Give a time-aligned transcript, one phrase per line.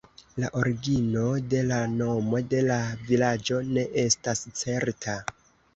[0.43, 5.23] La origino de la nomo de la vilaĝo ne estas certa.